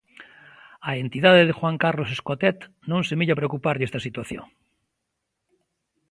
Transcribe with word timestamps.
Á 0.89 0.89
entidade 1.03 1.41
de 1.47 1.57
Juan 1.59 1.77
Carlos 1.83 2.09
Escotet 2.15 2.57
non 2.91 3.01
semella 3.09 3.37
preocuparlle 3.39 3.87
esta 3.89 4.05
situación. 4.07 4.45